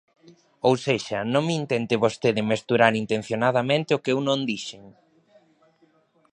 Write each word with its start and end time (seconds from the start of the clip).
Ou 0.67 0.73
sexa, 0.87 1.19
non 1.33 1.43
me 1.47 1.53
intente 1.61 2.01
vostede 2.05 2.41
mesturar 2.51 2.93
intencionadamente 3.03 3.91
o 3.97 4.01
que 4.03 4.11
eu 4.13 4.19
non 4.27 4.39
dixen. 4.49 4.83